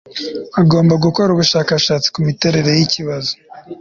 agomba 0.61 0.93
gukora 1.05 1.29
ubushakashatsi 1.31 2.07
ku 2.13 2.19
miterere 2.27 2.69
y'ikibazo 2.77 3.31